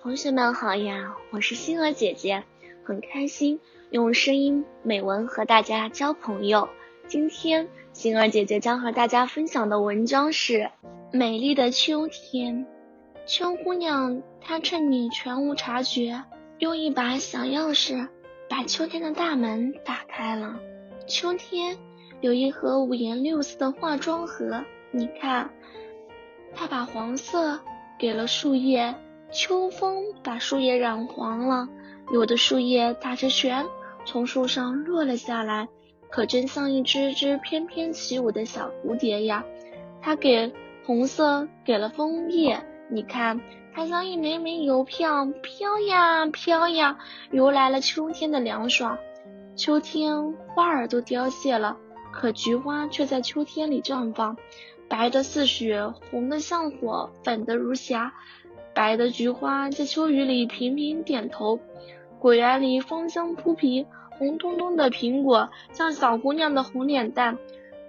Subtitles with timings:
[0.00, 2.44] 同学们好呀，我是星儿姐姐，
[2.84, 3.58] 很开心
[3.90, 6.68] 用声音美文和大家交朋友。
[7.08, 10.58] 今天星儿姐姐将和大家分享的文章是
[11.10, 12.64] 《美丽的秋天》。
[13.26, 16.22] 秋姑娘她趁你全无察觉，
[16.60, 18.06] 用一把小钥匙
[18.48, 20.60] 把秋天的大门打开了。
[21.08, 21.76] 秋天
[22.20, 24.62] 有一盒五颜六色的化妆盒，
[24.92, 25.50] 你看，
[26.54, 27.58] 她把黄色
[27.98, 28.94] 给了树叶。
[29.30, 31.68] 秋风把树叶染黄了，
[32.12, 33.66] 有的树叶打着旋
[34.06, 35.68] 从树上落了下来，
[36.08, 39.44] 可真像一只只翩翩起舞的小蝴蝶呀。
[40.00, 40.52] 它给
[40.86, 43.38] 红色给了枫叶，你看，
[43.74, 46.98] 它像一枚枚邮票，飘呀飘呀，
[47.30, 48.96] 邮来了秋天的凉爽。
[49.56, 51.76] 秋天花儿都凋谢了，
[52.12, 54.38] 可菊花却在秋天里绽放，
[54.88, 58.14] 白的似雪，红的像火，粉的如霞。
[58.74, 61.58] 白的菊花在秋雨里频频点头，
[62.18, 67.38] 果园里芳香扑鼻，红彤彤的苹果像小姑娘的红脸蛋，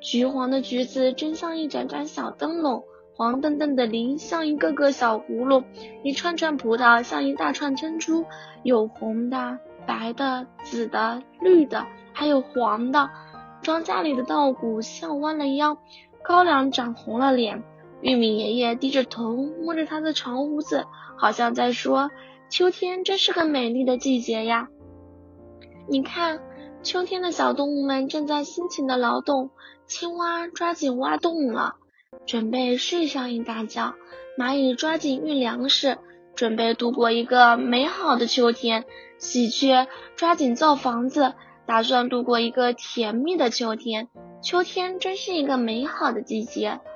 [0.00, 5.64] 橘黄的橘子真像一盏盏小灯笼，黄澄澄的梨像一个个小葫芦，
[6.02, 8.24] 一串串葡萄像一大串珍珠，
[8.62, 13.10] 有红的、白的、紫的、绿的，还有黄的。
[13.62, 15.78] 庄稼里的稻谷笑弯了腰，
[16.22, 17.64] 高粱长红了脸。
[18.02, 20.84] 玉米爷爷低着头摸着他的长胡子，
[21.16, 22.10] 好像在说
[22.50, 24.68] ：“秋天真是个美丽的季节呀！”
[25.88, 26.40] 你看，
[26.82, 29.50] 秋天的小动物们正在辛勤的劳动，
[29.86, 31.76] 青蛙抓紧挖洞了，
[32.26, 33.94] 准备睡上一大觉；
[34.38, 35.98] 蚂蚁抓紧运粮食，
[36.34, 38.82] 准备度过一个美好的秋天；
[39.18, 39.86] 喜鹊
[40.16, 41.34] 抓紧造房子，
[41.66, 44.08] 打算度过一个甜蜜的秋天。
[44.42, 46.80] 秋天真是一个美好的季节。